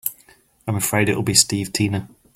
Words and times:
I'm 0.67 0.75
afraid 0.75 1.09
it'll 1.09 1.21
be 1.21 1.35
Steve 1.35 1.71
Tina. 1.71 2.09